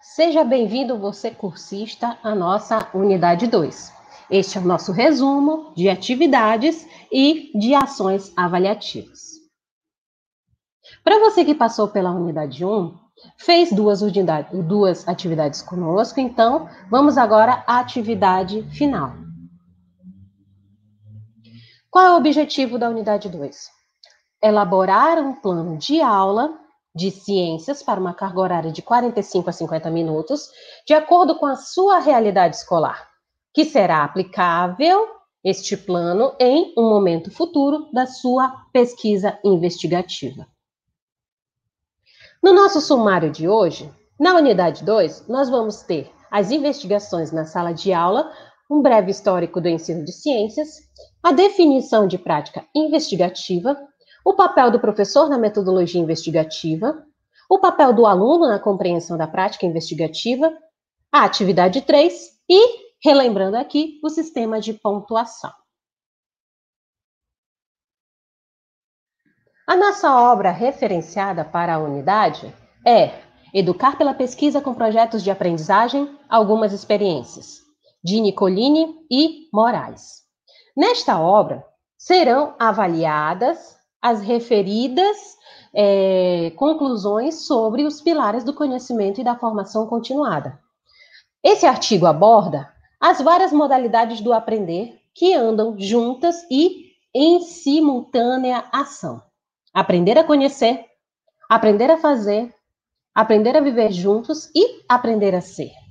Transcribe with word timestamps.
Seja 0.00 0.44
bem-vindo, 0.44 0.98
você 0.98 1.30
cursista, 1.30 2.18
à 2.22 2.34
nossa 2.34 2.88
unidade 2.94 3.46
2. 3.46 3.92
Este 4.30 4.58
é 4.58 4.60
o 4.60 4.64
nosso 4.64 4.92
resumo 4.92 5.72
de 5.74 5.88
atividades 5.88 6.86
e 7.10 7.50
de 7.58 7.74
ações 7.74 8.32
avaliativas. 8.36 9.36
Para 11.02 11.18
você 11.18 11.44
que 11.44 11.54
passou 11.54 11.88
pela 11.88 12.10
unidade 12.10 12.64
1, 12.64 12.94
fez 13.38 13.72
duas, 13.72 14.02
unidade, 14.02 14.62
duas 14.62 15.06
atividades 15.08 15.62
conosco, 15.62 16.20
então 16.20 16.68
vamos 16.90 17.16
agora 17.16 17.64
à 17.66 17.78
atividade 17.78 18.62
final. 18.70 19.12
Qual 21.90 22.04
é 22.04 22.12
o 22.12 22.16
objetivo 22.16 22.78
da 22.78 22.90
unidade 22.90 23.28
2? 23.28 23.70
Elaborar 24.42 25.18
um 25.18 25.34
plano 25.34 25.78
de 25.78 26.00
aula 26.00 26.65
de 26.96 27.10
ciências 27.10 27.82
para 27.82 28.00
uma 28.00 28.14
carga 28.14 28.40
horária 28.40 28.72
de 28.72 28.80
45 28.80 29.50
a 29.50 29.52
50 29.52 29.90
minutos, 29.90 30.48
de 30.86 30.94
acordo 30.94 31.36
com 31.36 31.44
a 31.44 31.54
sua 31.54 31.98
realidade 31.98 32.56
escolar, 32.56 33.06
que 33.52 33.66
será 33.66 34.02
aplicável 34.02 35.06
este 35.44 35.76
plano 35.76 36.34
em 36.40 36.72
um 36.76 36.88
momento 36.88 37.30
futuro 37.30 37.86
da 37.92 38.06
sua 38.06 38.48
pesquisa 38.72 39.38
investigativa. 39.44 40.46
No 42.42 42.54
nosso 42.54 42.80
sumário 42.80 43.30
de 43.30 43.46
hoje, 43.46 43.92
na 44.18 44.34
unidade 44.34 44.82
2, 44.82 45.28
nós 45.28 45.50
vamos 45.50 45.82
ter 45.82 46.10
as 46.30 46.50
investigações 46.50 47.30
na 47.30 47.44
sala 47.44 47.72
de 47.72 47.92
aula, 47.92 48.32
um 48.70 48.80
breve 48.80 49.10
histórico 49.10 49.60
do 49.60 49.68
ensino 49.68 50.04
de 50.04 50.12
ciências, 50.12 50.78
a 51.22 51.30
definição 51.30 52.06
de 52.06 52.16
prática 52.16 52.64
investigativa, 52.74 53.76
o 54.26 54.34
papel 54.34 54.72
do 54.72 54.80
professor 54.80 55.28
na 55.28 55.38
metodologia 55.38 56.00
investigativa, 56.00 57.00
o 57.48 57.60
papel 57.60 57.92
do 57.92 58.04
aluno 58.04 58.48
na 58.48 58.58
compreensão 58.58 59.16
da 59.16 59.28
prática 59.28 59.64
investigativa, 59.64 60.52
a 61.12 61.22
atividade 61.22 61.80
3 61.82 62.12
e, 62.50 62.88
relembrando 63.00 63.56
aqui, 63.56 64.00
o 64.02 64.10
sistema 64.10 64.58
de 64.58 64.72
pontuação. 64.72 65.52
A 69.64 69.76
nossa 69.76 70.12
obra 70.12 70.50
referenciada 70.50 71.44
para 71.44 71.76
a 71.76 71.78
unidade 71.78 72.52
é 72.84 73.22
Educar 73.54 73.96
pela 73.96 74.12
Pesquisa 74.12 74.60
com 74.60 74.74
Projetos 74.74 75.22
de 75.22 75.30
Aprendizagem, 75.30 76.18
Algumas 76.28 76.72
Experiências, 76.72 77.60
de 78.02 78.20
Nicolini 78.20 78.92
e 79.08 79.48
Moraes. 79.52 80.24
Nesta 80.76 81.20
obra, 81.20 81.64
serão 81.96 82.56
avaliadas 82.58 83.75
as 84.00 84.20
referidas 84.22 85.36
é, 85.74 86.52
conclusões 86.56 87.46
sobre 87.46 87.84
os 87.84 88.00
pilares 88.00 88.44
do 88.44 88.54
conhecimento 88.54 89.20
e 89.20 89.24
da 89.24 89.36
formação 89.36 89.86
continuada. 89.86 90.58
Esse 91.42 91.66
artigo 91.66 92.06
aborda 92.06 92.72
as 93.00 93.20
várias 93.20 93.52
modalidades 93.52 94.20
do 94.20 94.32
aprender 94.32 94.98
que 95.14 95.34
andam 95.34 95.76
juntas 95.78 96.44
e 96.50 96.86
em 97.14 97.40
simultânea 97.40 98.64
ação. 98.72 99.22
Aprender 99.72 100.18
a 100.18 100.24
conhecer, 100.24 100.84
aprender 101.48 101.90
a 101.90 101.98
fazer, 101.98 102.52
aprender 103.14 103.56
a 103.56 103.60
viver 103.60 103.92
juntos 103.92 104.50
e 104.54 104.82
aprender 104.88 105.34
a 105.34 105.40
ser. 105.40 105.85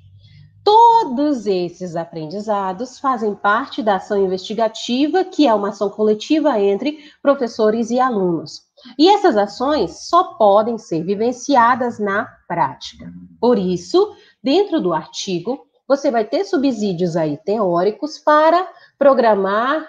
Todos 0.66 1.46
esses 1.46 1.96
aprendizados 1.96 2.98
fazem 2.98 3.36
parte 3.36 3.84
da 3.84 3.98
ação 3.98 4.18
investigativa, 4.18 5.24
que 5.24 5.46
é 5.48 5.54
uma 5.54 5.70
ação 5.70 5.92
coletiva 5.92 6.60
entre 6.60 6.98
professores 7.22 7.92
e 7.92 8.00
alunos. 8.00 8.64
E 8.98 9.08
essas 9.08 9.38
ações 9.38 10.08
só 10.10 10.36
podem 10.36 10.80
ser 10.80 11.04
vivenciadas 11.04 12.00
na 12.00 12.26
prática. 12.48 13.14
Por 13.40 13.60
isso, 13.60 14.16
dentro 14.44 14.82
do 14.82 14.92
artigo, 14.92 15.68
você 15.88 16.10
vai 16.10 16.26
ter 16.26 16.44
subsídios 16.46 17.16
aí 17.16 17.38
teóricos 17.38 18.18
para 18.18 18.68
programar, 18.98 19.88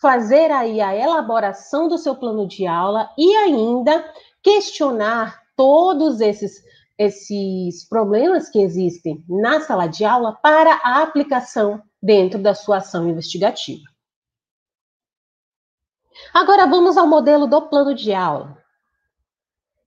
fazer 0.00 0.52
aí 0.52 0.80
a 0.80 0.94
elaboração 0.94 1.88
do 1.88 1.98
seu 1.98 2.14
plano 2.14 2.46
de 2.46 2.64
aula 2.64 3.10
e 3.18 3.34
ainda 3.34 4.04
questionar 4.40 5.42
todos 5.56 6.20
esses 6.20 6.62
esses 7.02 7.88
problemas 7.88 8.48
que 8.48 8.60
existem 8.60 9.24
na 9.28 9.60
sala 9.60 9.86
de 9.86 10.04
aula 10.04 10.32
para 10.42 10.80
a 10.82 11.02
aplicação 11.02 11.82
dentro 12.02 12.40
da 12.40 12.54
sua 12.54 12.78
ação 12.78 13.08
investigativa. 13.08 13.82
Agora 16.32 16.66
vamos 16.66 16.96
ao 16.96 17.06
modelo 17.06 17.46
do 17.46 17.62
plano 17.62 17.94
de 17.94 18.12
aula. 18.12 18.56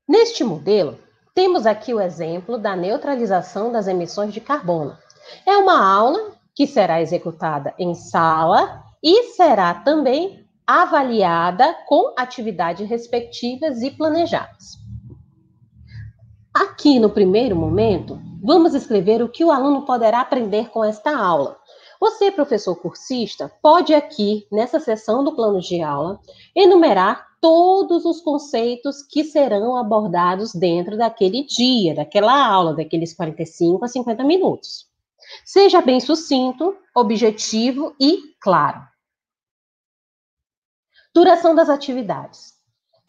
Neste 0.07 0.43
modelo, 0.43 0.99
temos 1.33 1.65
aqui 1.65 1.93
o 1.93 1.99
exemplo 1.99 2.57
da 2.57 2.75
neutralização 2.75 3.71
das 3.71 3.87
emissões 3.87 4.33
de 4.33 4.39
carbono. 4.39 4.97
É 5.45 5.57
uma 5.57 5.83
aula 5.83 6.33
que 6.53 6.67
será 6.67 7.01
executada 7.01 7.73
em 7.77 7.95
sala 7.95 8.83
e 9.03 9.33
será 9.33 9.73
também 9.73 10.47
avaliada 10.65 11.75
com 11.87 12.13
atividades 12.17 12.89
respectivas 12.89 13.81
e 13.81 13.91
planejadas. 13.91 14.84
Aqui, 16.55 16.99
no 16.99 17.09
primeiro 17.09 17.53
momento, 17.53 18.17
vamos 18.41 18.73
escrever 18.73 19.21
o 19.21 19.27
que 19.27 19.43
o 19.43 19.51
aluno 19.51 19.83
poderá 19.83 20.21
aprender 20.21 20.69
com 20.69 20.85
esta 20.85 21.13
aula. 21.13 21.59
Você, 21.99 22.31
professor 22.31 22.73
cursista, 22.77 23.51
pode 23.61 23.93
aqui, 23.93 24.47
nessa 24.49 24.79
seção 24.79 25.21
do 25.21 25.35
plano 25.35 25.59
de 25.59 25.81
aula, 25.81 26.17
enumerar 26.55 27.27
todos 27.41 28.05
os 28.05 28.21
conceitos 28.21 29.01
que 29.01 29.25
serão 29.25 29.75
abordados 29.75 30.53
dentro 30.53 30.97
daquele 30.97 31.43
dia, 31.43 31.93
daquela 31.93 32.47
aula, 32.47 32.73
daqueles 32.73 33.13
45 33.13 33.83
a 33.83 33.89
50 33.89 34.23
minutos. 34.23 34.87
Seja 35.43 35.81
bem 35.81 35.99
sucinto, 35.99 36.73
objetivo 36.95 37.93
e 37.99 38.33
claro. 38.39 38.81
Duração 41.13 41.53
das 41.53 41.67
atividades. 41.67 42.53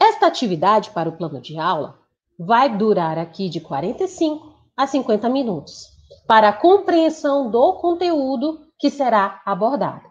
Esta 0.00 0.26
atividade 0.26 0.90
para 0.90 1.08
o 1.08 1.16
plano 1.16 1.40
de 1.40 1.60
aula 1.60 2.04
vai 2.38 2.76
durar 2.76 3.18
aqui 3.18 3.48
de 3.48 3.60
45 3.60 4.54
a 4.76 4.86
50 4.86 5.28
minutos, 5.28 5.86
para 6.26 6.50
a 6.50 6.52
compreensão 6.52 7.50
do 7.50 7.74
conteúdo 7.74 8.66
que 8.78 8.90
será 8.90 9.40
abordado. 9.44 10.06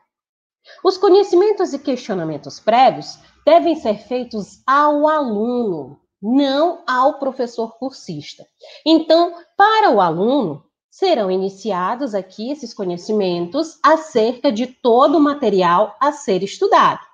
Os 0.83 0.97
conhecimentos 0.97 1.73
e 1.73 1.79
questionamentos 1.79 2.59
prévios 2.59 3.19
devem 3.45 3.75
ser 3.75 3.99
feitos 3.99 4.63
ao 4.65 5.07
aluno, 5.07 5.99
não 6.21 6.83
ao 6.87 7.19
professor 7.19 7.77
cursista. 7.77 8.43
Então, 8.83 9.35
para 9.55 9.91
o 9.91 10.01
aluno, 10.01 10.65
serão 10.89 11.29
iniciados 11.29 12.15
aqui 12.15 12.51
esses 12.51 12.73
conhecimentos 12.73 13.77
acerca 13.83 14.51
de 14.51 14.65
todo 14.65 15.17
o 15.17 15.21
material 15.21 15.95
a 15.99 16.11
ser 16.11 16.41
estudado. 16.41 17.05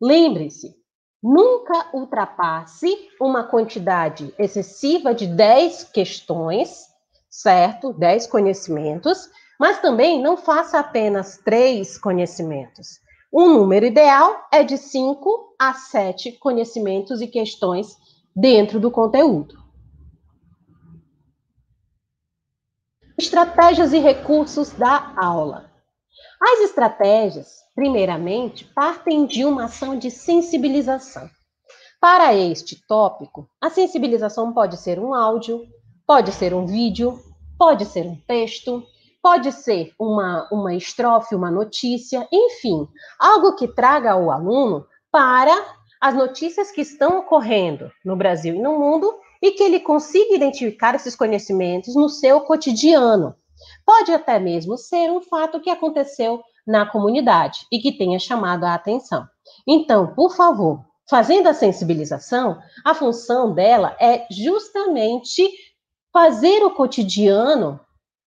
Lembre-se, 0.00 0.76
nunca 1.26 1.88
ultrapasse 1.92 3.10
uma 3.20 3.42
quantidade 3.42 4.32
excessiva 4.38 5.12
de 5.12 5.26
10 5.26 5.82
questões, 5.84 6.86
certo? 7.28 7.92
10 7.92 8.28
conhecimentos, 8.28 9.28
mas 9.58 9.80
também 9.80 10.22
não 10.22 10.36
faça 10.36 10.78
apenas 10.78 11.36
3 11.38 11.98
conhecimentos. 11.98 13.00
O 13.32 13.48
número 13.48 13.84
ideal 13.84 14.46
é 14.52 14.62
de 14.62 14.78
5 14.78 15.56
a 15.58 15.74
7 15.74 16.30
conhecimentos 16.38 17.20
e 17.20 17.26
questões 17.26 17.96
dentro 18.34 18.78
do 18.78 18.88
conteúdo. 18.88 19.60
Estratégias 23.18 23.92
e 23.92 23.98
recursos 23.98 24.70
da 24.70 25.12
aula. 25.16 25.72
As 26.40 26.60
estratégias 26.60 27.65
primeiramente, 27.76 28.64
partem 28.74 29.26
de 29.26 29.44
uma 29.44 29.66
ação 29.66 29.96
de 29.98 30.10
sensibilização. 30.10 31.28
Para 32.00 32.34
este 32.34 32.80
tópico, 32.88 33.46
a 33.60 33.68
sensibilização 33.68 34.52
pode 34.52 34.78
ser 34.78 34.98
um 34.98 35.14
áudio, 35.14 35.62
pode 36.06 36.32
ser 36.32 36.54
um 36.54 36.64
vídeo, 36.64 37.20
pode 37.58 37.84
ser 37.84 38.06
um 38.06 38.16
texto, 38.26 38.82
pode 39.22 39.52
ser 39.52 39.92
uma, 39.98 40.48
uma 40.50 40.74
estrofe, 40.74 41.34
uma 41.34 41.50
notícia, 41.50 42.26
enfim, 42.32 42.88
algo 43.18 43.54
que 43.54 43.68
traga 43.68 44.12
ao 44.12 44.30
aluno 44.30 44.86
para 45.12 45.54
as 46.00 46.14
notícias 46.14 46.70
que 46.70 46.80
estão 46.80 47.18
ocorrendo 47.18 47.90
no 48.04 48.16
Brasil 48.16 48.54
e 48.54 48.62
no 48.62 48.78
mundo 48.78 49.12
e 49.42 49.50
que 49.50 49.62
ele 49.62 49.80
consiga 49.80 50.34
identificar 50.34 50.94
esses 50.94 51.14
conhecimentos 51.14 51.94
no 51.94 52.08
seu 52.08 52.40
cotidiano. 52.40 53.34
Pode 53.84 54.12
até 54.12 54.38
mesmo 54.38 54.78
ser 54.78 55.10
um 55.10 55.20
fato 55.20 55.60
que 55.60 55.70
aconteceu 55.70 56.42
na 56.66 56.84
comunidade 56.84 57.66
e 57.70 57.78
que 57.78 57.92
tenha 57.92 58.18
chamado 58.18 58.64
a 58.64 58.74
atenção. 58.74 59.26
Então, 59.66 60.14
por 60.14 60.34
favor, 60.34 60.84
fazendo 61.08 61.48
a 61.48 61.54
sensibilização, 61.54 62.58
a 62.84 62.94
função 62.94 63.54
dela 63.54 63.96
é 64.00 64.26
justamente 64.30 65.48
fazer 66.12 66.64
o 66.64 66.70
cotidiano 66.70 67.78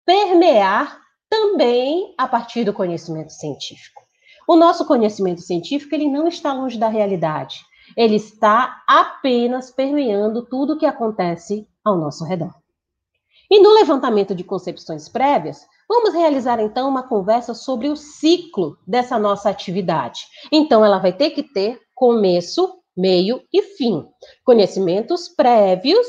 permear 0.05 1.01
também 1.29 2.15
a 2.17 2.29
partir 2.29 2.65
do 2.65 2.73
conhecimento 2.73 3.33
científico. 3.33 4.03
O 4.47 4.55
nosso 4.55 4.87
conhecimento 4.87 5.41
científico 5.41 5.95
ele 5.95 6.09
não 6.09 6.29
está 6.29 6.53
longe 6.53 6.79
da 6.79 6.89
realidade. 6.89 7.65
Ele 7.97 8.17
está 8.17 8.83
apenas 8.87 9.71
permeando 9.71 10.45
tudo 10.45 10.75
o 10.75 10.79
que 10.79 10.87
acontece 10.87 11.69
ao 11.85 11.97
nosso 11.97 12.25
redor. 12.25 12.55
E 13.51 13.61
no 13.61 13.73
levantamento 13.75 14.35
de 14.35 14.45
concepções 14.45 15.09
prévias, 15.09 15.67
vamos 15.89 16.15
realizar 16.15 16.61
então 16.61 16.89
uma 16.89 17.03
conversa 17.03 17.55
sobre 17.55 17.89
o 17.89 17.97
ciclo 17.97 18.79
dessa 18.87 19.19
nossa 19.19 19.51
atividade. 19.51 20.27
Então, 20.51 20.85
ela 20.85 20.99
vai 20.99 21.13
ter 21.13 21.31
que 21.31 21.43
ter 21.43 21.81
começo, 21.95 22.81
meio 22.97 23.43
e 23.53 23.63
fim. 23.63 24.07
Conhecimentos 24.45 25.29
prévios, 25.29 26.07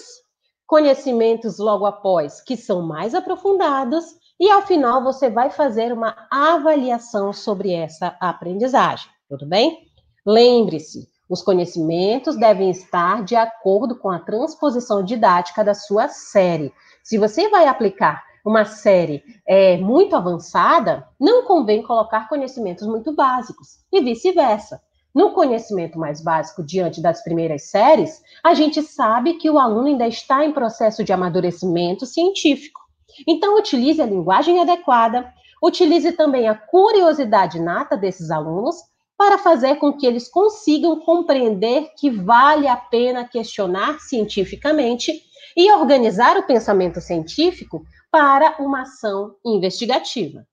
conhecimentos 0.65 1.57
logo 1.57 1.85
após, 1.85 2.41
que 2.41 2.57
são 2.57 2.81
mais 2.81 3.15
aprofundados, 3.15 4.05
e 4.39 4.49
ao 4.51 4.61
final 4.61 5.03
você 5.03 5.29
vai 5.29 5.49
fazer 5.49 5.91
uma 5.91 6.15
avaliação 6.29 7.33
sobre 7.33 7.71
essa 7.71 8.15
aprendizagem, 8.19 9.09
tudo 9.27 9.47
bem? 9.47 9.87
Lembre-se, 10.25 11.07
os 11.29 11.41
conhecimentos 11.41 12.37
devem 12.37 12.69
estar 12.69 13.23
de 13.23 13.35
acordo 13.35 13.97
com 13.97 14.09
a 14.09 14.19
transposição 14.19 15.03
didática 15.03 15.63
da 15.63 15.73
sua 15.73 16.07
série. 16.07 16.71
Se 17.03 17.17
você 17.17 17.49
vai 17.49 17.67
aplicar 17.67 18.23
uma 18.45 18.65
série 18.65 19.23
é, 19.47 19.77
muito 19.77 20.15
avançada, 20.15 21.07
não 21.19 21.45
convém 21.45 21.83
colocar 21.83 22.29
conhecimentos 22.29 22.87
muito 22.87 23.13
básicos, 23.13 23.79
e 23.91 24.01
vice-versa. 24.01 24.81
No 25.13 25.31
conhecimento 25.31 25.97
mais 25.97 26.21
básico, 26.21 26.63
diante 26.63 27.01
das 27.01 27.23
primeiras 27.23 27.69
séries, 27.69 28.21
a 28.43 28.53
gente 28.53 28.83
sabe 28.83 29.33
que 29.33 29.49
o 29.49 29.57
aluno 29.57 29.87
ainda 29.87 30.07
está 30.07 30.45
em 30.45 30.51
processo 30.51 31.03
de 31.03 31.11
amadurecimento 31.11 32.05
científico. 32.05 32.79
Então, 33.27 33.57
utilize 33.57 34.01
a 34.01 34.05
linguagem 34.05 34.61
adequada, 34.61 35.33
utilize 35.61 36.11
também 36.11 36.47
a 36.47 36.53
curiosidade 36.53 37.59
nata 37.59 37.97
desses 37.97 38.29
alunos 38.29 38.75
para 39.17 39.39
fazer 39.39 39.77
com 39.77 39.91
que 39.91 40.05
eles 40.05 40.29
consigam 40.29 40.99
compreender 40.99 41.89
que 41.97 42.11
vale 42.11 42.67
a 42.67 42.77
pena 42.77 43.27
questionar 43.27 43.99
cientificamente 43.99 45.11
e 45.55 45.71
organizar 45.71 46.37
o 46.37 46.43
pensamento 46.43 47.01
científico 47.01 47.83
para 48.11 48.55
uma 48.59 48.81
ação 48.81 49.35
investigativa. 49.45 50.45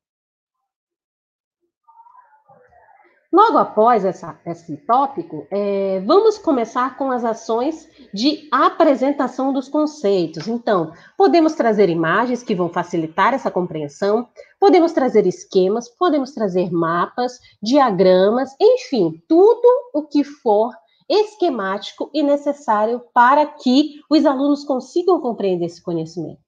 Logo 3.34 3.58
após 3.58 4.04
essa, 4.04 4.38
esse 4.46 4.76
tópico, 4.86 5.44
é, 5.50 6.00
vamos 6.06 6.38
começar 6.38 6.96
com 6.96 7.10
as 7.10 7.24
ações 7.24 7.88
de 8.14 8.46
apresentação 8.52 9.52
dos 9.52 9.68
conceitos. 9.68 10.46
Então, 10.46 10.92
podemos 11.18 11.54
trazer 11.54 11.88
imagens 11.88 12.44
que 12.44 12.54
vão 12.54 12.68
facilitar 12.68 13.34
essa 13.34 13.50
compreensão, 13.50 14.28
podemos 14.60 14.92
trazer 14.92 15.26
esquemas, 15.26 15.88
podemos 15.88 16.30
trazer 16.30 16.70
mapas, 16.70 17.40
diagramas, 17.60 18.54
enfim, 18.60 19.20
tudo 19.28 19.66
o 19.92 20.06
que 20.06 20.22
for 20.22 20.70
esquemático 21.10 22.08
e 22.14 22.22
necessário 22.22 23.02
para 23.12 23.44
que 23.46 24.00
os 24.08 24.24
alunos 24.24 24.62
consigam 24.62 25.20
compreender 25.20 25.66
esse 25.66 25.82
conhecimento. 25.82 26.43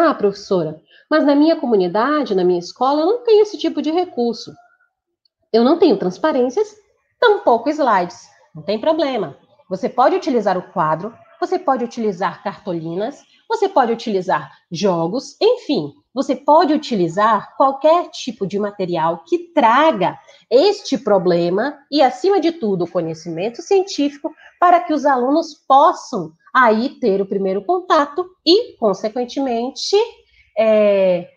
Ah, 0.00 0.14
professora, 0.14 0.80
mas 1.10 1.26
na 1.26 1.34
minha 1.34 1.56
comunidade, 1.56 2.32
na 2.32 2.44
minha 2.44 2.60
escola, 2.60 3.00
eu 3.00 3.06
não 3.06 3.24
tenho 3.24 3.42
esse 3.42 3.58
tipo 3.58 3.82
de 3.82 3.90
recurso. 3.90 4.54
Eu 5.52 5.64
não 5.64 5.76
tenho 5.76 5.96
transparências, 5.96 6.72
tampouco 7.18 7.68
slides. 7.68 8.28
Não 8.54 8.62
tem 8.62 8.80
problema. 8.80 9.36
Você 9.68 9.88
pode 9.88 10.14
utilizar 10.14 10.56
o 10.56 10.70
quadro, 10.72 11.12
você 11.40 11.58
pode 11.58 11.84
utilizar 11.84 12.44
cartolinas, 12.44 13.24
você 13.48 13.68
pode 13.68 13.90
utilizar 13.90 14.52
jogos, 14.70 15.36
enfim, 15.40 15.92
você 16.14 16.36
pode 16.36 16.72
utilizar 16.72 17.56
qualquer 17.56 18.08
tipo 18.10 18.46
de 18.46 18.56
material 18.56 19.24
que 19.26 19.52
traga 19.52 20.16
este 20.48 20.96
problema 20.96 21.76
e, 21.90 22.00
acima 22.00 22.38
de 22.40 22.52
tudo, 22.52 22.84
o 22.84 22.90
conhecimento 22.90 23.62
científico 23.62 24.32
para 24.60 24.78
que 24.78 24.92
os 24.92 25.04
alunos 25.04 25.54
possam 25.66 26.32
aí 26.54 26.90
ter 27.00 27.20
o 27.20 27.26
primeiro 27.26 27.64
contato 27.64 28.26
e, 28.46 28.76
consequentemente, 28.76 29.96
é, 30.58 31.28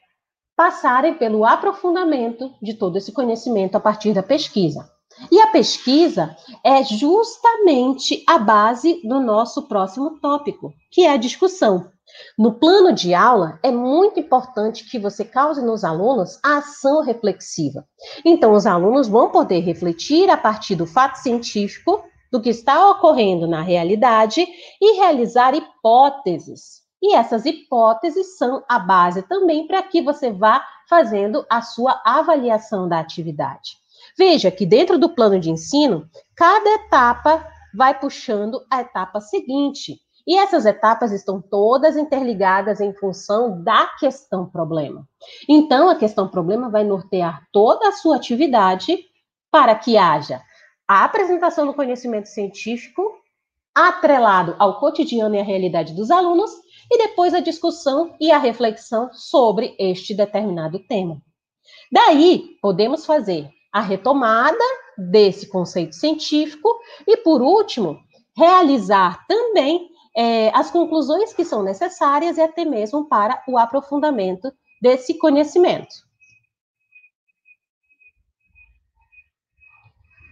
passarem 0.55 1.13
pelo 1.15 1.45
aprofundamento 1.45 2.51
de 2.61 2.73
todo 2.73 2.97
esse 2.97 3.11
conhecimento 3.11 3.75
a 3.75 3.79
partir 3.79 4.13
da 4.13 4.23
pesquisa. 4.23 4.89
E 5.31 5.39
a 5.39 5.47
pesquisa 5.47 6.35
é 6.63 6.83
justamente 6.83 8.23
a 8.27 8.37
base 8.37 9.01
do 9.03 9.19
nosso 9.19 9.67
próximo 9.67 10.19
tópico, 10.19 10.73
que 10.91 11.01
é 11.01 11.11
a 11.11 11.17
discussão. 11.17 11.91
No 12.37 12.53
plano 12.53 12.91
de 12.91 13.13
aula, 13.13 13.59
é 13.63 13.71
muito 13.71 14.19
importante 14.19 14.89
que 14.89 14.99
você 14.99 15.23
cause 15.23 15.63
nos 15.63 15.83
alunos 15.83 16.39
a 16.43 16.57
ação 16.57 17.01
reflexiva. 17.03 17.85
Então, 18.25 18.53
os 18.53 18.65
alunos 18.65 19.07
vão 19.07 19.29
poder 19.29 19.59
refletir 19.59 20.29
a 20.29 20.37
partir 20.37 20.75
do 20.75 20.85
fato 20.85 21.15
científico, 21.15 22.03
do 22.31 22.41
que 22.41 22.49
está 22.49 22.89
ocorrendo 22.89 23.47
na 23.47 23.61
realidade 23.61 24.47
e 24.81 24.97
realizar 24.97 25.53
hipóteses 25.53 26.81
e 27.01 27.15
essas 27.15 27.45
hipóteses 27.45 28.37
são 28.37 28.63
a 28.69 28.77
base 28.77 29.23
também 29.23 29.65
para 29.65 29.81
que 29.81 30.01
você 30.01 30.31
vá 30.31 30.63
fazendo 30.87 31.43
a 31.49 31.61
sua 31.61 31.99
avaliação 32.05 32.87
da 32.87 32.99
atividade. 32.99 33.71
Veja 34.17 34.51
que 34.51 34.65
dentro 34.65 34.99
do 34.99 35.09
plano 35.09 35.39
de 35.39 35.49
ensino, 35.49 36.07
cada 36.35 36.69
etapa 36.75 37.47
vai 37.73 37.99
puxando 37.99 38.63
a 38.69 38.81
etapa 38.81 39.19
seguinte. 39.19 39.99
E 40.27 40.37
essas 40.37 40.67
etapas 40.67 41.11
estão 41.11 41.41
todas 41.41 41.97
interligadas 41.97 42.79
em 42.79 42.93
função 42.93 43.63
da 43.63 43.87
questão 43.99 44.45
problema. 44.45 45.07
Então, 45.49 45.89
a 45.89 45.95
questão 45.95 46.27
problema 46.27 46.69
vai 46.69 46.83
nortear 46.83 47.47
toda 47.51 47.87
a 47.87 47.91
sua 47.93 48.17
atividade 48.17 48.99
para 49.49 49.73
que 49.73 49.97
haja 49.97 50.41
a 50.91 51.05
apresentação 51.05 51.65
do 51.65 51.73
conhecimento 51.73 52.27
científico 52.27 53.13
atrelado 53.73 54.57
ao 54.59 54.77
cotidiano 54.77 55.33
e 55.35 55.39
à 55.39 55.43
realidade 55.43 55.93
dos 55.93 56.11
alunos 56.11 56.51
e 56.91 56.97
depois 56.97 57.33
a 57.33 57.39
discussão 57.39 58.13
e 58.19 58.29
a 58.29 58.38
reflexão 58.38 59.09
sobre 59.13 59.73
este 59.79 60.13
determinado 60.13 60.79
tema. 60.79 61.21
Daí, 61.89 62.57
podemos 62.61 63.05
fazer 63.05 63.47
a 63.71 63.79
retomada 63.79 64.57
desse 64.97 65.47
conceito 65.47 65.95
científico 65.95 66.77
e, 67.07 67.15
por 67.15 67.41
último, 67.41 67.97
realizar 68.35 69.25
também 69.27 69.88
é, 70.13 70.49
as 70.49 70.71
conclusões 70.71 71.31
que 71.31 71.45
são 71.45 71.63
necessárias 71.63 72.38
e 72.38 72.41
até 72.41 72.65
mesmo 72.65 73.07
para 73.07 73.41
o 73.47 73.57
aprofundamento 73.57 74.51
desse 74.81 75.17
conhecimento. 75.17 76.10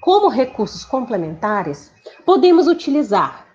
Como 0.01 0.29
recursos 0.29 0.85
complementares, 0.85 1.91
podemos 2.25 2.67
utilizar 2.67 3.45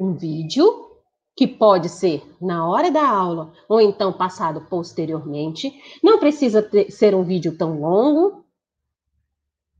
um 0.00 0.14
vídeo 0.14 0.90
que 1.36 1.46
pode 1.46 1.88
ser 1.88 2.22
na 2.40 2.68
hora 2.68 2.90
da 2.90 3.06
aula 3.08 3.52
ou 3.68 3.80
então 3.80 4.12
passado 4.12 4.66
posteriormente. 4.68 5.72
Não 6.02 6.18
precisa 6.18 6.62
ter, 6.62 6.90
ser 6.90 7.14
um 7.14 7.22
vídeo 7.22 7.56
tão 7.56 7.80
longo. 7.80 8.44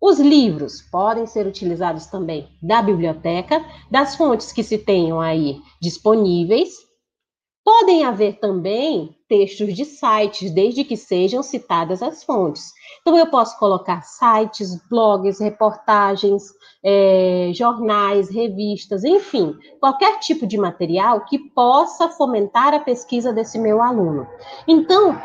Os 0.01 0.19
livros 0.19 0.81
podem 0.83 1.27
ser 1.27 1.47
utilizados 1.47 2.07
também 2.07 2.49
da 2.63 2.81
biblioteca, 2.83 3.65
das 3.91 4.17
fontes 4.17 4.53
que 4.53 4.63
se 4.63 4.79
tenham 4.79 5.21
aí 5.21 5.61
disponíveis. 5.81 6.71
Podem 7.65 8.05
haver 8.05 8.39
também 8.41 9.17
textos 9.33 9.73
de 9.73 9.87
sites, 9.87 10.51
desde 10.51 10.85
que 10.85 10.95
sejam 10.95 11.43
citadas 11.43 12.03
as 12.03 12.23
fontes. 12.23 12.71
Então, 13.01 13.17
eu 13.17 13.31
posso 13.31 13.59
colocar 13.59 14.03
sites, 14.03 14.79
blogs, 14.91 15.41
reportagens, 15.41 16.43
é, 16.85 17.51
jornais, 17.55 18.29
revistas, 18.29 19.05
enfim, 19.05 19.57
qualquer 19.81 20.19
tipo 20.19 20.47
de 20.47 20.59
material 20.59 21.25
que 21.25 21.39
possa 21.39 22.11
fomentar 22.11 22.75
a 22.75 22.81
pesquisa 22.81 23.33
desse 23.33 23.59
meu 23.59 23.81
aluno. 23.81 24.27
Então, 24.69 25.19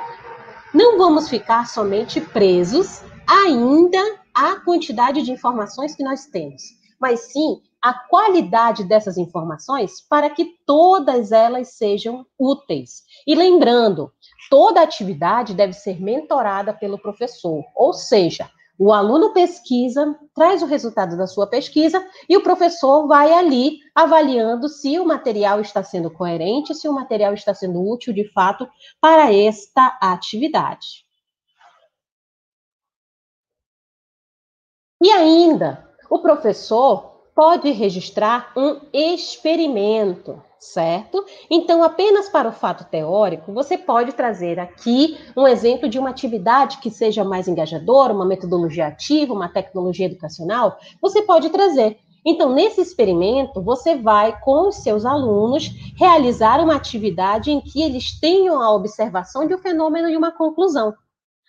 não 0.74 0.98
vamos 0.98 1.28
ficar 1.28 1.68
somente 1.68 2.22
presos 2.22 3.02
ainda 3.28 4.00
à 4.34 4.56
quantidade 4.56 5.22
de 5.22 5.34
informações 5.34 5.94
que 5.94 6.04
nós 6.04 6.28
temos, 6.28 6.64
mas 6.98 7.34
sim 7.34 7.62
a 7.82 7.94
qualidade 7.94 8.84
dessas 8.84 9.18
informações 9.18 10.02
para 10.02 10.30
que 10.30 10.58
todas 10.66 11.32
elas 11.32 11.70
sejam 11.76 12.26
úteis. 12.38 13.04
E 13.26 13.36
lembrando, 13.36 14.12
toda 14.50 14.82
atividade 14.82 15.54
deve 15.54 15.74
ser 15.74 16.02
mentorada 16.02 16.74
pelo 16.74 16.98
professor, 16.98 17.64
ou 17.76 17.94
seja, 17.94 18.50
o 18.80 18.94
aluno 18.94 19.34
pesquisa, 19.34 20.16
traz 20.36 20.62
o 20.62 20.68
resultado 20.68 21.18
da 21.18 21.26
sua 21.26 21.48
pesquisa 21.48 22.08
e 22.30 22.38
o 22.38 22.44
professor 22.44 23.08
vai 23.08 23.34
ali 23.34 23.80
avaliando 23.96 24.70
se 24.70 25.00
o 25.00 25.06
material 25.06 25.60
está 25.62 25.84
sendo 25.84 26.12
coerente, 26.12 26.76
se 26.76 26.88
o 26.88 26.94
material 26.94 27.34
está 27.34 27.56
sendo 27.56 27.82
útil 27.82 28.14
de 28.14 28.32
fato 28.32 28.70
para 29.02 29.34
esta 29.34 29.98
atividade. 30.00 31.08
E 35.02 35.12
ainda, 35.12 35.92
o 36.10 36.20
professor 36.20 37.17
pode 37.38 37.70
registrar 37.70 38.52
um 38.58 38.80
experimento 38.92 40.42
certo? 40.60 41.24
Então, 41.52 41.84
apenas 41.84 42.28
para 42.30 42.50
o 42.50 42.52
fato 42.52 42.84
teórico, 42.86 43.54
você 43.54 43.78
pode 43.78 44.14
trazer 44.14 44.60
aqui 44.60 45.16
um 45.38 45.48
exemplo 45.48 45.88
de 45.88 46.00
uma 46.00 46.10
atividade 46.10 46.80
que 46.80 46.90
seja 46.90 47.24
mais 47.24 47.48
engajadora, 47.48 48.12
uma 48.12 48.26
metodologia 48.26 48.88
ativa, 48.88 49.36
uma 49.36 49.48
tecnologia 49.48 50.08
educacional, 50.08 50.80
você 51.00 51.22
pode 51.22 51.50
trazer. 51.52 52.00
Então, 52.26 52.54
nesse 52.54 52.82
experimento, 52.82 53.62
você 53.62 53.96
vai, 53.96 54.38
com 54.42 54.70
os 54.70 54.78
seus 54.78 55.06
alunos, 55.06 55.70
realizar 55.96 56.60
uma 56.60 56.76
atividade 56.76 57.52
em 57.52 57.62
que 57.62 57.84
eles 57.84 58.20
tenham 58.20 58.60
a 58.60 58.74
observação 58.74 59.48
de 59.48 59.54
um 59.54 59.60
fenômeno 59.60 60.10
e 60.10 60.18
uma 60.18 60.32
conclusão. 60.32 60.92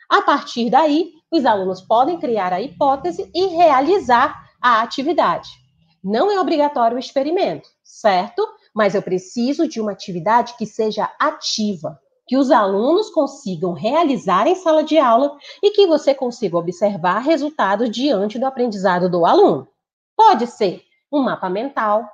A 0.07 0.21
partir 0.21 0.69
daí, 0.69 1.13
os 1.33 1.47
alunos 1.47 1.81
podem 1.81 2.19
criar 2.19 2.53
a 2.53 2.61
hipótese 2.61 3.29
e 3.35 3.47
realizar 3.47 4.37
a 4.61 4.83
atividade. 4.83 5.49
Não 6.03 6.31
é 6.31 6.41
obrigatório 6.41 6.97
o 6.97 7.01
experimento, 7.01 7.69
certo? 7.83 8.47
Mas 8.75 8.95
eu 8.95 9.03
preciso 9.03 9.67
de 9.67 9.81
uma 9.81 9.93
atividade 9.93 10.55
que 10.57 10.67
seja 10.67 11.11
ativa, 11.19 11.99
que 12.27 12.37
os 12.37 12.51
alunos 12.51 13.11
consigam 13.11 13.73
realizar 13.73 14.47
em 14.47 14.55
sala 14.55 14.85
de 14.85 14.99
aula 14.99 15.37
e 15.63 15.71
que 15.71 15.87
você 15.87 16.15
consiga 16.15 16.59
observar 16.59 17.21
resultados 17.21 17.91
diante 17.91 18.39
do 18.39 18.47
aprendizado 18.47 19.11
do 19.11 19.25
aluno. 19.25 19.67
Pode 20.17 20.47
ser 20.47 20.83
um 21.11 21.23
mapa 21.23 21.49
mental, 21.49 22.05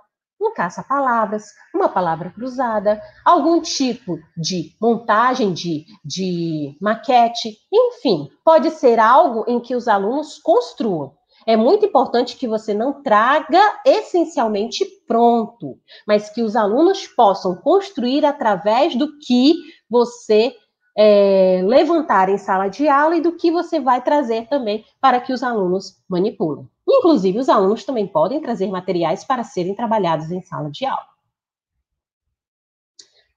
um 0.41 0.53
caça-palavras, 0.53 1.53
uma 1.75 1.89
palavra 1.89 2.31
cruzada, 2.31 3.03
algum 3.25 3.61
tipo 3.61 4.19
de 4.37 4.75
montagem 4.81 5.53
de, 5.53 5.87
de 6.05 6.77
maquete, 6.81 7.57
enfim, 7.73 8.31
pode 8.45 8.71
ser 8.71 8.99
algo 8.99 9.45
em 9.49 9.61
que 9.61 9.75
os 9.75 9.89
alunos 9.89 10.39
construam. 10.39 11.15
É 11.47 11.57
muito 11.57 11.85
importante 11.85 12.37
que 12.37 12.49
você 12.49 12.73
não 12.73 13.03
traga 13.03 13.81
essencialmente 13.85 14.85
pronto, 15.07 15.79
mas 16.07 16.31
que 16.31 16.43
os 16.43 16.57
alunos 16.57 17.07
possam 17.07 17.55
construir 17.57 18.25
através 18.25 18.97
do 18.97 19.19
que 19.19 19.55
você 19.89 20.55
é, 20.97 21.61
levantar 21.65 22.29
em 22.29 22.39
sala 22.39 22.69
de 22.69 22.89
aula 22.89 23.17
e 23.17 23.21
do 23.21 23.33
que 23.33 23.51
você 23.51 23.81
vai 23.81 24.03
trazer 24.03 24.47
também 24.49 24.85
para 25.01 25.21
que 25.21 25.33
os 25.33 25.43
alunos 25.43 26.03
manipulem. 26.09 26.69
Inclusive, 26.89 27.39
os 27.39 27.49
alunos 27.49 27.85
também 27.85 28.07
podem 28.07 28.41
trazer 28.41 28.69
materiais 28.69 29.25
para 29.25 29.43
serem 29.43 29.75
trabalhados 29.75 30.31
em 30.31 30.43
sala 30.43 30.71
de 30.71 30.85
aula. 30.87 31.07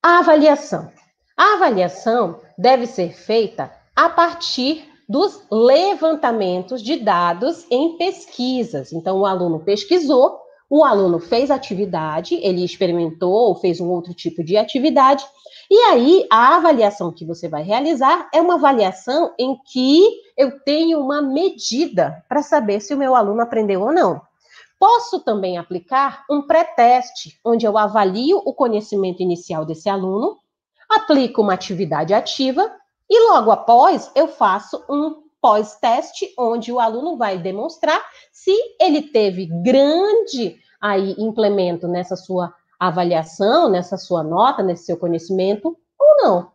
A 0.02 0.20
avaliação. 0.20 0.92
A 1.36 1.56
avaliação 1.56 2.40
deve 2.58 2.86
ser 2.86 3.14
feita 3.14 3.72
a 3.96 4.10
partir 4.10 4.88
dos 5.08 5.42
levantamentos 5.50 6.82
de 6.82 6.98
dados 6.98 7.66
em 7.72 7.98
pesquisas. 7.98 8.92
Então, 8.92 9.20
o 9.20 9.26
aluno 9.26 9.60
pesquisou, 9.60 10.40
o 10.70 10.84
aluno 10.84 11.20
fez 11.20 11.50
atividade, 11.50 12.36
ele 12.36 12.64
experimentou 12.64 13.32
ou 13.32 13.56
fez 13.56 13.80
um 13.80 13.90
outro 13.90 14.14
tipo 14.14 14.44
de 14.44 14.58
atividade, 14.58 15.26
e 15.70 15.76
aí, 15.80 16.26
a 16.30 16.56
avaliação 16.56 17.12
que 17.12 17.26
você 17.26 17.50
vai 17.50 17.62
realizar 17.62 18.30
é 18.34 18.42
uma 18.42 18.54
avaliação 18.54 19.34
em 19.38 19.58
que 19.66 20.02
eu 20.38 20.60
tenho 20.62 21.00
uma 21.00 21.22
medida 21.22 22.24
para 22.30 22.42
saber 22.42 22.80
se 22.80 22.94
o 22.94 22.98
meu 22.98 23.14
aluno 23.14 23.42
aprendeu 23.42 23.82
ou 23.82 23.92
não. 23.92 24.22
Posso 24.80 25.20
também 25.20 25.58
aplicar 25.58 26.24
um 26.30 26.42
pré-teste, 26.42 27.38
onde 27.44 27.66
eu 27.66 27.78
avalio 27.78 28.42
o 28.46 28.54
conhecimento 28.54 29.22
inicial 29.22 29.66
desse 29.66 29.90
aluno, 29.90 30.38
aplico 30.90 31.42
uma 31.42 31.54
atividade 31.54 32.14
ativa 32.14 32.72
e 33.10 33.30
logo 33.32 33.52
após 33.52 34.12
eu 34.16 34.28
faço 34.28 34.84
um 34.90 35.24
pós-teste, 35.42 36.34
onde 36.38 36.72
o 36.72 36.80
aluno 36.80 37.16
vai 37.16 37.38
demonstrar 37.38 38.04
se 38.32 38.52
ele 38.80 39.02
teve 39.02 39.46
grande 39.64 40.58
aí 40.82 41.16
implemento 41.18 41.88
nessa 41.88 42.16
sua 42.16 42.54
avaliação, 42.80 43.70
nessa 43.70 43.98
sua 43.98 44.24
nota, 44.24 44.62
nesse 44.62 44.86
seu 44.86 44.98
conhecimento, 44.98 45.78
ou 46.00 46.18
não. 46.24 46.52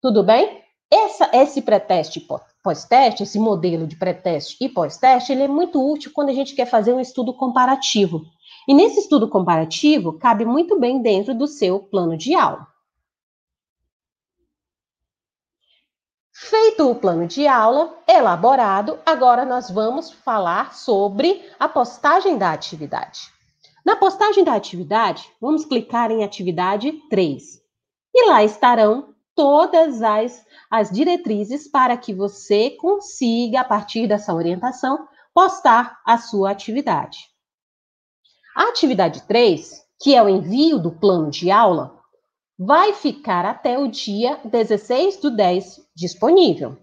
Tudo 0.00 0.22
bem? 0.22 0.62
Essa, 0.90 1.30
esse 1.32 1.62
pré-teste 1.62 2.26
pós-teste, 2.62 3.22
esse 3.22 3.38
modelo 3.38 3.86
de 3.86 3.96
pré-teste 3.96 4.56
e 4.60 4.68
pós-teste, 4.68 5.32
ele 5.32 5.42
é 5.42 5.48
muito 5.48 5.80
útil 5.80 6.10
quando 6.14 6.30
a 6.30 6.32
gente 6.32 6.54
quer 6.54 6.66
fazer 6.66 6.92
um 6.92 7.00
estudo 7.00 7.34
comparativo. 7.34 8.22
E 8.68 8.74
nesse 8.74 9.00
estudo 9.00 9.28
comparativo, 9.28 10.18
cabe 10.18 10.44
muito 10.44 10.78
bem 10.78 11.00
dentro 11.00 11.34
do 11.34 11.46
seu 11.46 11.80
plano 11.80 12.16
de 12.16 12.34
aula. 12.34 12.66
Feito 16.46 16.90
o 16.90 16.94
plano 16.94 17.26
de 17.26 17.48
aula, 17.48 17.96
elaborado, 18.06 18.98
agora 19.06 19.46
nós 19.46 19.70
vamos 19.70 20.10
falar 20.10 20.74
sobre 20.74 21.42
a 21.58 21.66
postagem 21.66 22.36
da 22.36 22.52
atividade. 22.52 23.32
Na 23.82 23.96
postagem 23.96 24.44
da 24.44 24.52
atividade, 24.52 25.26
vamos 25.40 25.64
clicar 25.64 26.10
em 26.10 26.22
atividade 26.22 26.92
3. 27.08 27.62
E 28.14 28.28
lá 28.28 28.44
estarão 28.44 29.14
todas 29.34 30.02
as, 30.02 30.44
as 30.70 30.90
diretrizes 30.90 31.66
para 31.66 31.96
que 31.96 32.12
você 32.12 32.72
consiga, 32.72 33.62
a 33.62 33.64
partir 33.64 34.06
dessa 34.06 34.34
orientação, 34.34 35.08
postar 35.32 35.98
a 36.04 36.18
sua 36.18 36.50
atividade. 36.50 37.20
A 38.54 38.68
atividade 38.68 39.22
3, 39.22 39.82
que 39.98 40.14
é 40.14 40.22
o 40.22 40.28
envio 40.28 40.78
do 40.78 40.92
plano 40.92 41.30
de 41.30 41.50
aula, 41.50 41.93
vai 42.58 42.92
ficar 42.92 43.44
até 43.44 43.78
o 43.78 43.88
dia 43.88 44.38
16 44.44 45.18
do 45.18 45.30
10 45.30 45.80
disponível. 45.94 46.76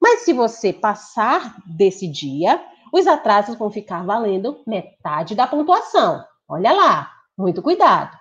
Mas 0.00 0.20
se 0.20 0.32
você 0.32 0.72
passar 0.72 1.56
desse 1.64 2.08
dia, 2.08 2.60
os 2.92 3.06
atrasos 3.06 3.56
vão 3.56 3.70
ficar 3.70 4.04
valendo 4.04 4.60
metade 4.66 5.34
da 5.34 5.46
pontuação. 5.46 6.24
Olha 6.48 6.72
lá, 6.72 7.10
muito 7.38 7.62
cuidado. 7.62 8.16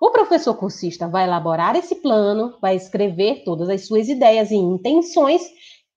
O 0.00 0.10
professor 0.10 0.54
cursista 0.54 1.08
vai 1.08 1.24
elaborar 1.24 1.74
esse 1.74 1.96
plano, 1.96 2.56
vai 2.60 2.76
escrever 2.76 3.42
todas 3.44 3.68
as 3.68 3.86
suas 3.86 4.08
ideias 4.08 4.50
e 4.50 4.56
intenções 4.56 5.42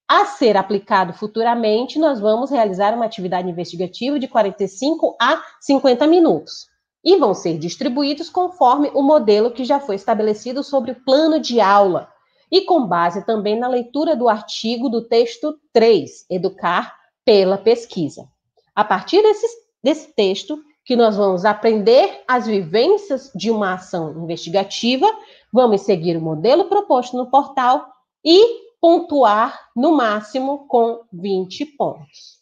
a 0.08 0.24
ser 0.24 0.56
aplicado 0.56 1.12
futuramente. 1.12 1.98
Nós 1.98 2.18
vamos 2.18 2.50
realizar 2.50 2.92
uma 2.94 3.04
atividade 3.04 3.48
investigativa 3.48 4.18
de 4.18 4.26
45 4.26 5.16
a 5.20 5.40
50 5.60 6.06
minutos 6.06 6.69
e 7.04 7.16
vão 7.16 7.34
ser 7.34 7.58
distribuídos 7.58 8.28
conforme 8.28 8.90
o 8.94 9.02
modelo 9.02 9.50
que 9.50 9.64
já 9.64 9.80
foi 9.80 9.94
estabelecido 9.94 10.62
sobre 10.62 10.92
o 10.92 11.04
plano 11.04 11.40
de 11.40 11.60
aula 11.60 12.08
e 12.50 12.62
com 12.62 12.86
base 12.86 13.24
também 13.24 13.58
na 13.58 13.68
leitura 13.68 14.16
do 14.16 14.28
artigo 14.28 14.88
do 14.88 15.06
texto 15.06 15.58
3, 15.72 16.26
Educar 16.28 16.96
pela 17.24 17.56
Pesquisa. 17.56 18.28
A 18.74 18.84
partir 18.84 19.22
desse, 19.22 19.46
desse 19.82 20.12
texto, 20.14 20.62
que 20.84 20.96
nós 20.96 21.16
vamos 21.16 21.44
aprender 21.44 22.24
as 22.26 22.46
vivências 22.46 23.30
de 23.34 23.50
uma 23.50 23.74
ação 23.74 24.24
investigativa, 24.24 25.06
vamos 25.52 25.82
seguir 25.82 26.16
o 26.16 26.20
modelo 26.20 26.68
proposto 26.68 27.16
no 27.16 27.30
portal 27.30 27.86
e 28.24 28.68
pontuar 28.80 29.68
no 29.76 29.92
máximo 29.92 30.66
com 30.66 31.04
20 31.12 31.66
pontos. 31.76 32.40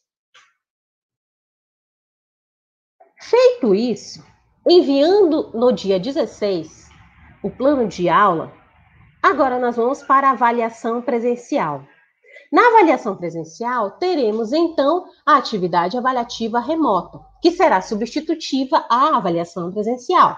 Feito 3.20 3.74
isso, 3.74 4.24
enviando 4.68 5.50
no 5.54 5.72
dia 5.72 5.98
16 5.98 6.90
o 7.42 7.50
plano 7.50 7.88
de 7.88 8.08
aula, 8.08 8.52
agora 9.22 9.58
nós 9.58 9.76
vamos 9.76 10.02
para 10.02 10.28
a 10.28 10.32
avaliação 10.32 11.00
presencial. 11.00 11.82
Na 12.52 12.66
avaliação 12.68 13.16
presencial, 13.16 13.92
teremos 13.92 14.52
então 14.52 15.06
a 15.24 15.36
atividade 15.36 15.96
avaliativa 15.96 16.60
remota, 16.60 17.20
que 17.42 17.50
será 17.50 17.80
substitutiva 17.80 18.84
à 18.88 19.16
avaliação 19.16 19.70
presencial. 19.70 20.36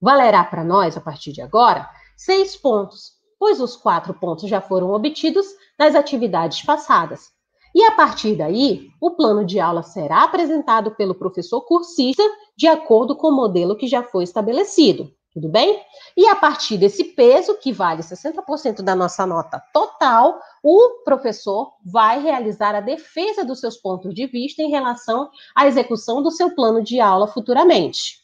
Valerá 0.00 0.44
para 0.44 0.64
nós, 0.64 0.96
a 0.96 1.00
partir 1.00 1.32
de 1.32 1.40
agora, 1.40 1.88
seis 2.16 2.56
pontos, 2.56 3.12
pois 3.38 3.60
os 3.60 3.76
quatro 3.76 4.14
pontos 4.14 4.48
já 4.48 4.60
foram 4.60 4.92
obtidos 4.92 5.46
nas 5.78 5.94
atividades 5.94 6.62
passadas. 6.62 7.35
E 7.76 7.84
a 7.84 7.90
partir 7.90 8.34
daí, 8.34 8.88
o 8.98 9.10
plano 9.10 9.44
de 9.44 9.60
aula 9.60 9.82
será 9.82 10.22
apresentado 10.22 10.92
pelo 10.92 11.14
professor 11.14 11.60
cursista 11.60 12.22
de 12.56 12.66
acordo 12.66 13.14
com 13.14 13.28
o 13.28 13.36
modelo 13.36 13.76
que 13.76 13.86
já 13.86 14.02
foi 14.02 14.24
estabelecido. 14.24 15.12
Tudo 15.30 15.50
bem? 15.50 15.78
E 16.16 16.26
a 16.26 16.34
partir 16.34 16.78
desse 16.78 17.04
peso, 17.04 17.58
que 17.58 17.74
vale 17.74 18.00
60% 18.00 18.80
da 18.80 18.96
nossa 18.96 19.26
nota 19.26 19.62
total, 19.74 20.40
o 20.62 21.02
professor 21.04 21.74
vai 21.84 22.18
realizar 22.18 22.74
a 22.74 22.80
defesa 22.80 23.44
dos 23.44 23.60
seus 23.60 23.76
pontos 23.76 24.14
de 24.14 24.26
vista 24.26 24.62
em 24.62 24.70
relação 24.70 25.28
à 25.54 25.66
execução 25.66 26.22
do 26.22 26.30
seu 26.30 26.54
plano 26.54 26.82
de 26.82 26.98
aula 26.98 27.28
futuramente. 27.28 28.20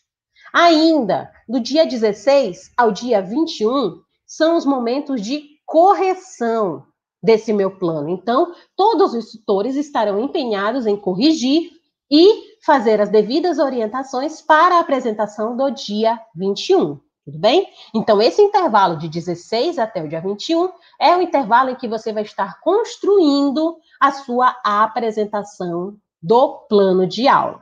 Ainda, 0.51 1.31
do 1.47 1.61
dia 1.61 1.85
16 1.85 2.73
ao 2.75 2.91
dia 2.91 3.21
21, 3.21 4.01
são 4.27 4.57
os 4.57 4.65
momentos 4.65 5.21
de 5.21 5.43
correção 5.67 6.87
desse 7.23 7.53
meu 7.53 7.71
plano. 7.71 8.09
Então, 8.09 8.53
todos 8.77 9.15
os 9.15 9.31
tutores 9.31 9.77
estarão 9.77 10.21
empenhados 10.21 10.87
em 10.87 10.97
corrigir 10.97 11.71
e 12.11 12.57
fazer 12.65 13.01
as 13.01 13.09
devidas 13.09 13.59
orientações 13.59 14.43
para 14.43 14.77
a 14.77 14.81
apresentação 14.81 15.57
do 15.57 15.71
dia 15.71 16.21
21. 16.35 17.01
Tudo 17.25 17.39
bem? 17.39 17.69
Então, 17.95 18.21
esse 18.21 18.43
intervalo 18.43 18.99
de 18.99 19.09
16 19.09 19.79
até 19.79 20.03
o 20.03 20.09
dia 20.09 20.21
21 20.21 20.73
é 21.01 21.17
o 21.17 21.23
intervalo 21.23 21.71
em 21.71 21.77
que 21.77 21.87
você 21.87 22.13
vai 22.13 22.25
estar 22.25 22.61
construindo 22.61 23.79
a 24.01 24.11
sua 24.11 24.57
apresentação 24.65 25.97
do 26.21 26.67
plano 26.69 27.07
de 27.07 27.29
aula. 27.29 27.61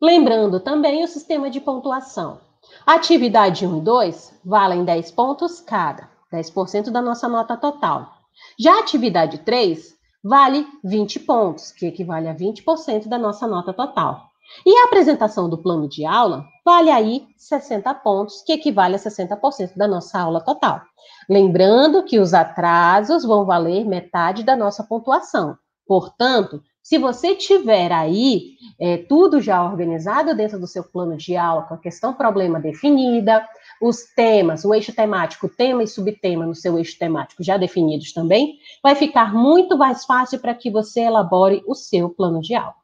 Lembrando 0.00 0.60
também 0.60 1.02
o 1.04 1.08
sistema 1.08 1.50
de 1.50 1.60
pontuação. 1.60 2.40
Atividade 2.86 3.66
1 3.66 3.78
e 3.78 3.80
2 3.80 4.40
valem 4.44 4.84
10 4.84 5.10
pontos 5.12 5.60
cada, 5.60 6.08
10% 6.32 6.90
da 6.90 7.02
nossa 7.02 7.28
nota 7.28 7.56
total. 7.56 8.12
Já 8.58 8.76
a 8.76 8.80
atividade 8.80 9.38
3 9.38 9.94
vale 10.22 10.66
20 10.84 11.20
pontos, 11.20 11.72
que 11.72 11.86
equivale 11.86 12.28
a 12.28 12.34
20% 12.34 13.08
da 13.08 13.18
nossa 13.18 13.46
nota 13.46 13.72
total. 13.72 14.30
E 14.66 14.76
a 14.76 14.84
apresentação 14.84 15.48
do 15.48 15.58
plano 15.58 15.88
de 15.88 16.04
aula 16.04 16.44
vale 16.64 16.90
aí 16.90 17.26
60 17.36 17.92
pontos, 17.94 18.42
que 18.42 18.52
equivale 18.52 18.96
a 18.96 18.98
60% 18.98 19.76
da 19.76 19.86
nossa 19.86 20.18
aula 20.18 20.40
total. 20.40 20.82
Lembrando 21.28 22.02
que 22.02 22.18
os 22.18 22.34
atrasos 22.34 23.24
vão 23.24 23.44
valer 23.44 23.84
metade 23.84 24.42
da 24.42 24.56
nossa 24.56 24.82
pontuação. 24.82 25.56
Portanto, 25.86 26.62
se 26.90 26.98
você 26.98 27.36
tiver 27.36 27.92
aí 27.92 28.56
é, 28.76 28.96
tudo 28.96 29.40
já 29.40 29.64
organizado 29.64 30.34
dentro 30.34 30.58
do 30.58 30.66
seu 30.66 30.82
plano 30.82 31.16
de 31.16 31.36
aula, 31.36 31.62
com 31.62 31.74
a 31.74 31.78
questão 31.78 32.12
problema 32.12 32.58
definida, 32.58 33.48
os 33.80 34.12
temas, 34.12 34.64
o 34.64 34.74
eixo 34.74 34.92
temático, 34.92 35.48
tema 35.48 35.84
e 35.84 35.86
subtema 35.86 36.44
no 36.44 36.52
seu 36.52 36.76
eixo 36.76 36.98
temático 36.98 37.44
já 37.44 37.56
definidos 37.56 38.12
também, 38.12 38.58
vai 38.82 38.96
ficar 38.96 39.32
muito 39.32 39.78
mais 39.78 40.04
fácil 40.04 40.40
para 40.40 40.52
que 40.52 40.68
você 40.68 41.02
elabore 41.02 41.62
o 41.64 41.76
seu 41.76 42.10
plano 42.10 42.40
de 42.40 42.56
aula. 42.56 42.74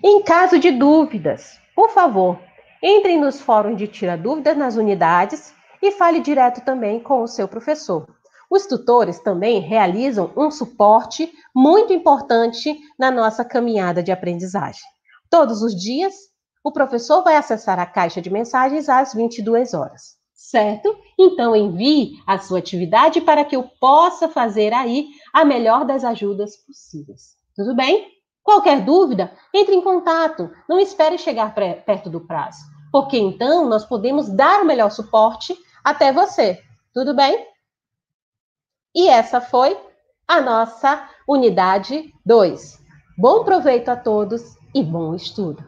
Em 0.00 0.22
caso 0.22 0.56
de 0.56 0.70
dúvidas, 0.70 1.60
por 1.74 1.90
favor, 1.90 2.38
entre 2.80 3.16
nos 3.16 3.40
fóruns 3.40 3.76
de 3.76 3.88
Tira 3.88 4.16
Dúvidas 4.16 4.56
nas 4.56 4.76
unidades 4.76 5.52
e 5.82 5.90
fale 5.90 6.20
direto 6.20 6.60
também 6.60 7.00
com 7.00 7.22
o 7.22 7.26
seu 7.26 7.48
professor. 7.48 8.06
Os 8.50 8.66
tutores 8.66 9.20
também 9.20 9.60
realizam 9.60 10.32
um 10.36 10.50
suporte 10.50 11.30
muito 11.54 11.92
importante 11.92 12.78
na 12.98 13.10
nossa 13.10 13.44
caminhada 13.44 14.02
de 14.02 14.10
aprendizagem. 14.10 14.82
Todos 15.30 15.62
os 15.62 15.74
dias, 15.74 16.14
o 16.64 16.72
professor 16.72 17.22
vai 17.22 17.36
acessar 17.36 17.78
a 17.78 17.86
caixa 17.86 18.22
de 18.22 18.30
mensagens 18.30 18.88
às 18.88 19.12
22 19.12 19.74
horas, 19.74 20.16
certo? 20.34 20.96
Então 21.18 21.54
envie 21.54 22.12
a 22.26 22.38
sua 22.38 22.58
atividade 22.58 23.20
para 23.20 23.44
que 23.44 23.54
eu 23.54 23.64
possa 23.78 24.28
fazer 24.28 24.72
aí 24.72 25.08
a 25.32 25.44
melhor 25.44 25.84
das 25.84 26.02
ajudas 26.02 26.56
possíveis. 26.56 27.36
Tudo 27.54 27.74
bem? 27.76 28.06
Qualquer 28.42 28.82
dúvida, 28.82 29.30
entre 29.54 29.74
em 29.74 29.82
contato. 29.82 30.50
Não 30.66 30.80
espere 30.80 31.18
chegar 31.18 31.54
perto 31.54 32.08
do 32.08 32.26
prazo, 32.26 32.60
porque 32.90 33.18
então 33.18 33.68
nós 33.68 33.84
podemos 33.84 34.30
dar 34.30 34.62
o 34.62 34.64
melhor 34.64 34.90
suporte 34.90 35.54
até 35.84 36.10
você. 36.12 36.58
Tudo 36.94 37.14
bem? 37.14 37.46
E 38.98 39.06
essa 39.08 39.40
foi 39.40 39.78
a 40.26 40.40
nossa 40.40 41.08
unidade 41.28 42.12
2. 42.26 42.80
Bom 43.16 43.44
proveito 43.44 43.90
a 43.90 43.96
todos 43.96 44.56
e 44.74 44.82
bom 44.82 45.14
estudo! 45.14 45.64